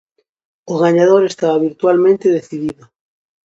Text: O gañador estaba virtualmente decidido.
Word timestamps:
O 0.71 0.75
gañador 0.83 1.21
estaba 1.25 1.59
virtualmente 1.67 2.29
decidido. 2.37 2.83